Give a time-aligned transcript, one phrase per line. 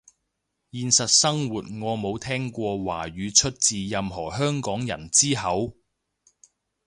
[0.71, 5.75] 現實生活我冇聽過華語出自任何香港人之口